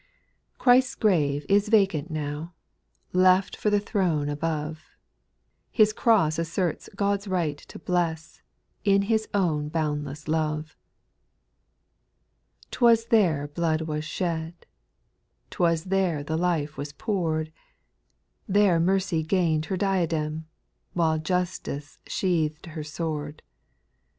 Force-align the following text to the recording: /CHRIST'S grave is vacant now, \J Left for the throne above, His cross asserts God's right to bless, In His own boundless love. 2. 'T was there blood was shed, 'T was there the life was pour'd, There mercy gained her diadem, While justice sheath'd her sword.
/CHRIST'S 0.57 0.95
grave 0.95 1.45
is 1.47 1.67
vacant 1.67 2.09
now, 2.09 2.55
\J 3.13 3.19
Left 3.19 3.55
for 3.55 3.69
the 3.69 3.79
throne 3.79 4.29
above, 4.29 4.83
His 5.69 5.93
cross 5.93 6.39
asserts 6.39 6.89
God's 6.95 7.27
right 7.27 7.55
to 7.59 7.77
bless, 7.77 8.41
In 8.83 9.03
His 9.03 9.27
own 9.31 9.69
boundless 9.69 10.27
love. 10.27 10.75
2. 12.71 12.79
'T 12.79 12.83
was 12.85 13.05
there 13.13 13.47
blood 13.49 13.81
was 13.81 14.03
shed, 14.03 14.65
'T 15.51 15.57
was 15.59 15.83
there 15.83 16.23
the 16.23 16.35
life 16.35 16.77
was 16.77 16.93
pour'd, 16.93 17.51
There 18.47 18.79
mercy 18.79 19.21
gained 19.21 19.65
her 19.65 19.77
diadem, 19.77 20.47
While 20.93 21.19
justice 21.19 21.99
sheath'd 22.07 22.65
her 22.65 22.83
sword. 22.83 23.43